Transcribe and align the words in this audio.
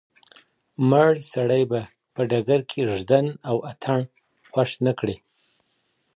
مړ 0.89 1.11
سړی 1.33 1.63
به 1.71 1.81
په 2.13 2.21
ډګر 2.29 2.61
کي 2.69 2.79
ږدن 2.91 3.25
او 3.49 3.55
اتڼ 3.69 3.99
خوښ 4.51 4.69
نه 4.85 4.91
کړي. 4.99 5.17